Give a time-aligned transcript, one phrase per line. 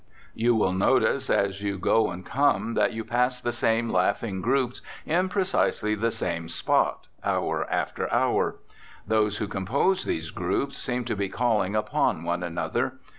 [0.33, 4.81] You will notice as you go and come that you pass the same laughing groups
[5.05, 8.55] in precisely the same spot, hour after hour.
[9.07, 12.93] Those who compose these groups seem to be calling upon one another.